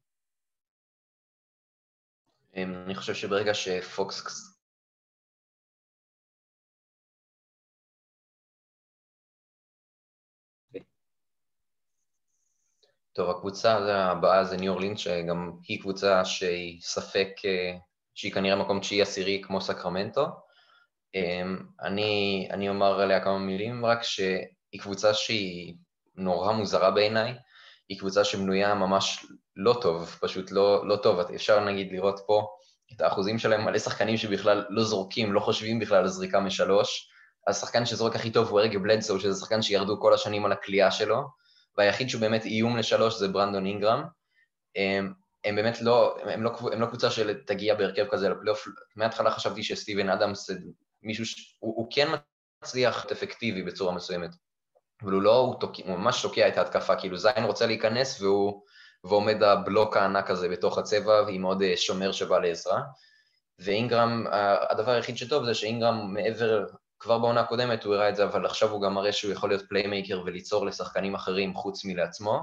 [2.56, 4.55] אמ, אני חושב שברגע שפוקס...
[13.16, 13.78] טוב, הקבוצה
[14.12, 17.78] הבאה זה ניו אורלינס, שגם היא קבוצה שהיא ספק, אה,
[18.16, 20.26] שהיא כנראה מקום תשיעי עשירי כמו סקרמנטו.
[21.16, 25.76] אמ, אני, אני אומר עליה כמה מילים, רק שהיא קבוצה שהיא
[26.16, 27.34] נורא מוזרה בעיניי,
[27.90, 29.26] היא קבוצה שבנויה ממש
[29.56, 31.20] לא טוב, פשוט לא, לא טוב.
[31.20, 32.48] אפשר נגיד לראות פה
[32.96, 37.10] את האחוזים שלהם, מלא שחקנים שבכלל לא זורקים, לא חושבים בכלל על זריקה משלוש.
[37.48, 41.45] השחקן שזורק הכי טוב הוא ארגה בלדסו, שזה שחקן שירדו כל השנים על הכלייה שלו,
[41.78, 44.04] והיחיד שהוא באמת איום לשלוש זה ברנדון אינגרם.
[44.76, 45.14] הם,
[45.46, 48.68] הם באמת לא, הם לא, הם לא קבוצה שתגיע בהרכב כזה לפלייאוף.
[48.96, 50.50] מההתחלה חשבתי שסטיבן אדמס
[51.04, 51.58] מישהו, ש...
[51.60, 52.08] הוא, הוא כן
[52.64, 54.30] מצליח אפקטיבי בצורה מסוימת.
[55.02, 58.62] אבל הוא לא, הוא, תוק, הוא ממש תוקע את ההתקפה, כאילו זין רוצה להיכנס והוא,
[59.04, 62.82] ועומד הבלוק הענק הזה בתוך הצבע, והוא מאוד אה, שומר שבא לעזרה.
[63.60, 64.26] ואינגרם,
[64.70, 66.66] הדבר היחיד שטוב זה שאינגרם מעבר,
[67.00, 69.70] כבר בעונה הקודמת הוא הראה את זה, אבל עכשיו הוא גם מראה שהוא יכול להיות
[69.70, 72.40] playmaker וליצור לשחקנים אחרים חוץ מלעצמו,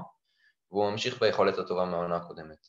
[0.71, 2.67] והוא ממשיך ביכולת הטובה מהעונה הקודמת.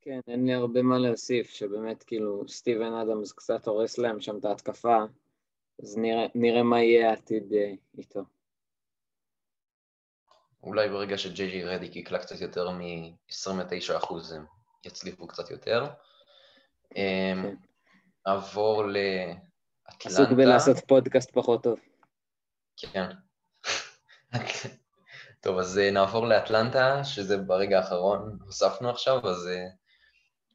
[0.00, 4.44] כן, אין לי הרבה מה להוסיף, שבאמת כאילו סטיבן אדמס קצת הורס להם שם את
[4.44, 4.96] ההתקפה,
[5.82, 8.20] אז נראה, נראה מה יהיה העתיד אה, איתו.
[10.62, 14.44] אולי ברגע שג'יי ג'י רדיק יקלע קצת יותר מ-29% הם
[14.84, 15.86] יצליחו קצת יותר.
[16.96, 17.54] אמ, כן.
[18.26, 18.84] נעבור
[19.94, 20.22] לאטלנטה.
[20.22, 21.78] עסוק בלעשות פודקאסט פחות טוב.
[22.76, 23.06] כן.
[25.40, 29.66] טוב, אז אה, נעבור לאטלנטה, שזה ברגע האחרון הוספנו עכשיו, אז, אה,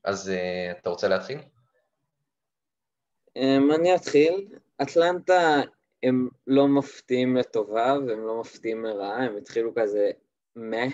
[0.03, 0.31] אז
[0.79, 1.39] אתה רוצה להתחיל?
[3.35, 4.47] אמ, אני אתחיל.
[4.81, 5.61] אטלנטה
[6.03, 10.11] הם לא מפתיעים לטובה והם לא מפתיעים לרעה, הם התחילו כזה
[10.55, 10.85] מה.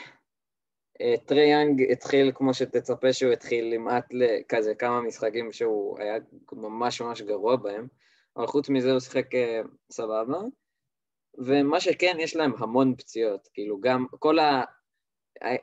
[1.01, 6.15] אה, טרי יאנג התחיל כמו שתצפה שהוא התחיל למעט לכזה כמה משחקים שהוא היה
[6.51, 7.87] ממש ממש גרוע בהם,
[8.37, 10.39] אבל חוץ מזה הוא שיחק אה, סבבה.
[11.37, 14.63] ומה שכן, יש להם המון פציעות, כאילו גם כל ה...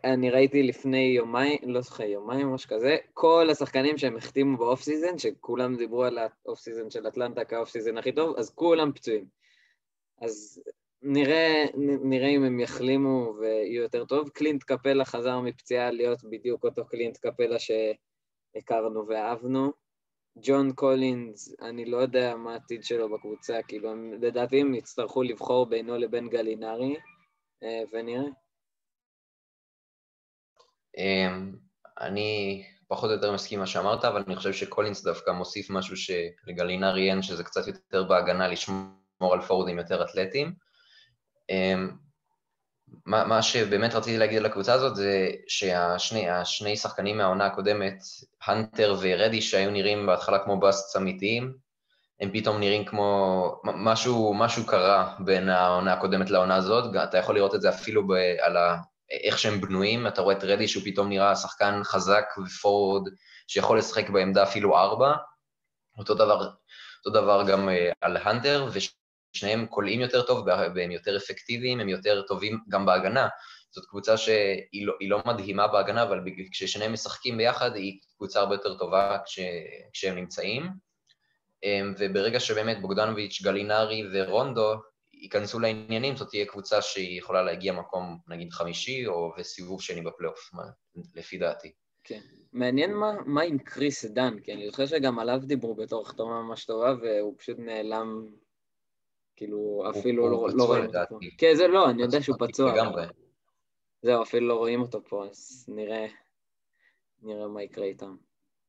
[0.04, 4.63] אני ראיתי לפני יומיים, לא זוכר, יומיים או משהו כזה, כל השחקנים שהם החתימו ב
[4.63, 8.36] off season, שכולם דיברו על ה off season של אטלנטה כ off season הכי טוב,
[8.36, 9.26] אז כולם פצועים.
[10.22, 10.62] אז
[11.02, 11.64] נראה,
[12.04, 14.28] נראה אם הם יחלימו ויהיו יותר טוב.
[14.28, 19.72] קלינט קפלה חזר מפציעה להיות בדיוק אותו קלינט קפלה שהכרנו ואהבנו.
[20.42, 25.98] ג'ון קולינס, אני לא יודע מה העתיד שלו בקבוצה, כאילו, לדעתי הם יצטרכו לבחור בינו
[25.98, 26.96] לבין גלינארי,
[27.62, 28.28] אה, ונראה.
[30.96, 31.56] אמ,
[32.00, 37.10] אני פחות או יותר מסכים מה שאמרת, אבל אני חושב שקולינס דווקא מוסיף משהו שלגלינרי
[37.10, 40.54] אין, שזה קצת יותר בהגנה לשמור על פורדים יותר אתלטיים.
[43.06, 47.98] מה, מה שבאמת רציתי להגיד על הקבוצה הזאת זה שהשני שחקנים מהעונה הקודמת,
[48.46, 51.54] הנטר ורדי, שהיו נראים בהתחלה כמו באסטס אמיתיים,
[52.20, 53.60] הם פתאום נראים כמו...
[53.64, 58.12] משהו, משהו קרה בין העונה הקודמת לעונה הזאת, אתה יכול לראות את זה אפילו ב,
[58.40, 58.76] על ה,
[59.10, 63.08] איך שהם בנויים, אתה רואה את רדי שהוא פתאום נראה שחקן חזק ופורד
[63.46, 65.12] שיכול לשחק בעמדה אפילו ארבע,
[65.98, 66.50] אותו דבר,
[67.06, 68.68] אותו דבר גם uh, על הנטר,
[69.34, 73.28] ושניהם קולעים יותר טוב והם יותר אפקטיביים, הם יותר טובים גם בהגנה.
[73.70, 76.20] זאת קבוצה שהיא לא, לא מדהימה בהגנה, אבל
[76.52, 79.38] כששניהם משחקים ביחד היא קבוצה הרבה יותר טובה כש,
[79.92, 80.70] כשהם נמצאים.
[81.64, 84.74] אמ, וברגע שבאמת בוגדנוביץ', גלינרי ורונדו
[85.12, 90.50] ייכנסו לעניינים, זאת תהיה קבוצה שהיא יכולה להגיע מקום נגיד חמישי או וסיבוב שני בפלייאוף,
[91.14, 91.72] לפי דעתי.
[92.04, 92.20] כן.
[92.52, 96.64] מעניין מה, מה עם קריס דן, כי אני זוכר שגם עליו דיברו בתור החתומה ממש
[96.64, 98.26] טובה, והוא פשוט נעלם,
[99.38, 101.18] כאילו, אפילו לא, לא רואים אותו.
[101.38, 102.72] כן, זה לא, אני יודע שהוא פצוע.
[104.02, 106.06] זהו, אפילו לא רואים אותו פה, אז נראה,
[107.22, 108.16] נראה מה יקרה איתם.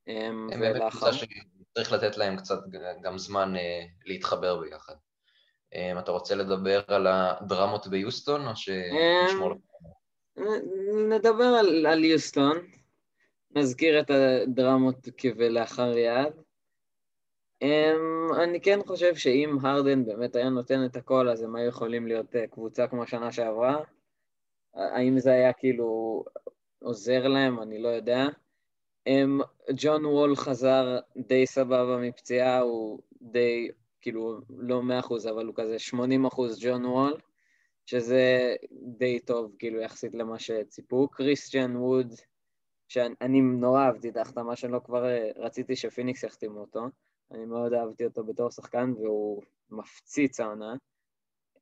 [0.07, 2.59] הם באמת קבוצה שצריך לתת להם קצת
[3.01, 4.93] גם זמן אה, להתחבר ביחד.
[5.73, 10.41] Um, אתה רוצה לדבר על הדרמות ביוסטון, או שנשמור um,
[11.09, 12.57] נדבר על, על יוסטון,
[13.51, 16.33] נזכיר את הדרמות כבלאחר יד.
[17.63, 22.07] Um, אני כן חושב שאם הרדן באמת היה נותן את הכל, אז הם היו יכולים
[22.07, 23.83] להיות uh, קבוצה כמו שנה שעברה.
[24.73, 26.23] האם זה היה כאילו
[26.81, 28.25] עוזר להם, אני לא יודע.
[29.09, 29.43] Um,
[29.75, 33.69] ג'ון וול חזר די סבבה מפציעה, הוא די
[34.01, 37.17] כאילו לא מאה אחוז, אבל הוא כזה 80 אחוז ג'ון וול,
[37.85, 38.55] שזה
[38.97, 41.07] די טוב, כאילו, יחסית למה שציפו.
[41.07, 42.13] קריסטיאן ווד,
[42.87, 46.81] שאני נורא אהבתי את ההחתמה שלו, כבר אה, רציתי שפיניקס יחתימו אותו.
[47.31, 50.75] אני מאוד אהבתי אותו בתור שחקן, והוא מפציץ העונה.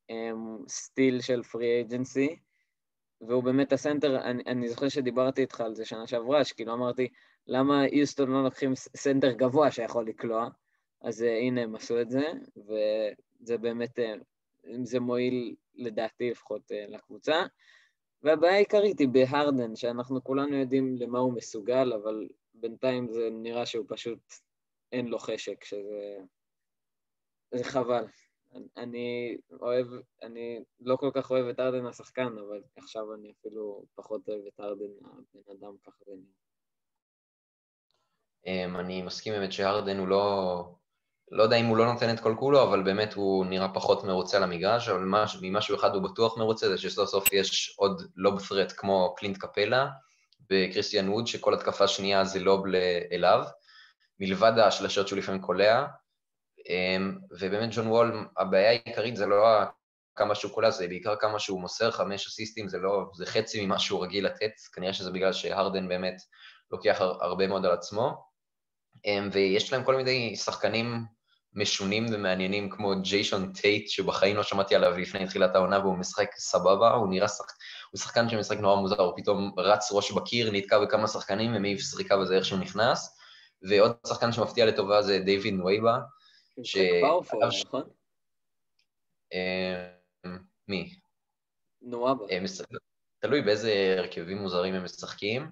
[0.10, 2.39] אמ, סטיל של פרי אג'נסי,
[3.21, 7.08] והוא באמת הסנטר, אני, אני זוכר שדיברתי איתך על זה שנה שעברה, שכאילו אמרתי,
[7.47, 10.49] למה יוסטון לא לוקחים סנטר גבוה שיכול לקלוע?
[11.01, 14.03] אז אה, הנה הם עשו את זה, וזה באמת, אה,
[14.84, 17.43] זה מועיל לדעתי לפחות אה, לקבוצה.
[18.23, 23.86] והבעיה העיקרית היא בהרדן, שאנחנו כולנו יודעים למה הוא מסוגל, אבל בינתיים זה נראה שהוא
[23.88, 24.19] פשוט,
[24.91, 26.17] אין לו חשק, שזה...
[27.52, 28.06] זה חבל.
[28.78, 29.88] אני אוהב,
[30.23, 34.60] אני לא כל כך אוהב את ארדן השחקן, אבל עכשיו אני אפילו פחות אוהב את
[34.60, 36.13] ארדן הבן אדם, ככה זה.
[38.45, 40.63] אמ, אני מסכים באמת שארדן הוא לא...
[41.32, 44.39] לא יודע אם הוא לא נותן את כל כולו, אבל באמת הוא נראה פחות מרוצה
[44.39, 45.04] למגרש, אבל
[45.41, 49.88] ממשהו אחד הוא בטוח מרוצה, זה שסוף סוף יש עוד לוב פרט כמו קלינט קפלה
[50.52, 52.63] וקריסטיאן ווד, שכל התקפה שנייה זה לוב
[53.12, 53.43] אליו,
[54.19, 55.86] מלבד השלשות שהוא לפעמים קולע,
[56.69, 59.45] אמ, ובאמת ג'ון וול, הבעיה העיקרית זה לא
[60.15, 63.80] כמה שהוא קולע, זה בעיקר כמה שהוא מוסר, חמש אסיסטים, זה לא, זה חצי ממה
[63.80, 66.21] שהוא רגיל לתת, כנראה שזה בגלל שהרדן באמת
[66.71, 68.23] לוקח הרבה מאוד על עצמו,
[69.06, 71.06] אמ, ויש להם כל מיני שחקנים
[71.53, 76.93] משונים ומעניינים כמו ג'יישון טייט, שבחיים לא שמעתי עליו לפני תחילת העונה והוא משחק סבבה,
[76.93, 77.51] הוא נראה שחק...
[77.91, 82.17] הוא שחקן שמשחק נורא מוזר, הוא פתאום רץ ראש בקיר, נתקע בכמה שחקנים ומעיף זריקה
[82.17, 83.16] וזה איך שהוא נכנס,
[83.62, 85.98] ועוד שחקן שמפתיע לטובה זה דיוויד נווייבה,
[86.63, 86.78] ש...
[87.02, 87.84] באופור, נכון?
[89.34, 90.96] אמ, מי?
[91.82, 92.26] נואבה.
[92.32, 92.39] אה,
[93.20, 95.50] תלוי באיזה הרכבים מוזרים הם משחקים.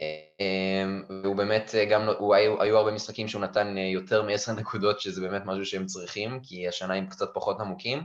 [0.00, 5.00] אמ, והוא באמת גם, הוא היו, היו הרבה משחקים שהוא נתן אה, יותר מעשר נקודות,
[5.00, 8.02] שזה באמת משהו שהם צריכים, כי השנה הם קצת פחות עמוקים.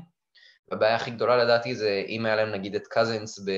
[0.71, 3.51] והבעיה הכי גדולה לדעתי זה אם היה להם נגיד את קזנס ב...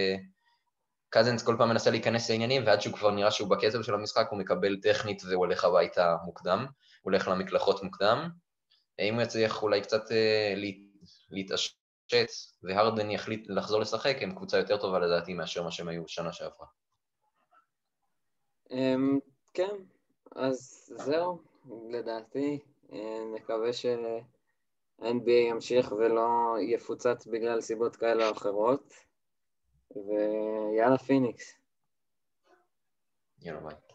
[1.10, 4.40] קזנס כל פעם מנסה להיכנס לעניינים, ועד שהוא כבר נראה שהוא בקצב של המשחק, הוא
[4.40, 8.30] מקבל טכנית והוא הולך הביתה מוקדם, הוא הולך למקלחות מוקדם.
[9.00, 10.54] אם הוא יצליח אולי קצת אה,
[11.30, 12.30] להתעשת,
[12.64, 16.68] והרדן יחליט לחזור לשחק, הם קבוצה יותר טובה לדעתי מאשר מה שהם היו שנה שעברה.
[18.72, 19.20] אמ,
[19.54, 19.76] כן,
[20.36, 21.42] אז זהו,
[21.90, 22.60] לדעתי.
[22.94, 29.09] אה, נקווה שה-NBA ימשיך ולא יפוצץ בגלל סיבות כאלה או אחרות.
[29.96, 31.56] ויאללה פיניקס.
[33.42, 33.89] יאללה ביי.